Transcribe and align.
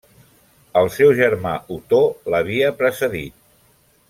El 0.81 0.89
seu 0.95 1.13
germà 1.19 1.53
Otó 1.77 2.01
l'havia 2.37 2.73
precedit. 2.81 3.41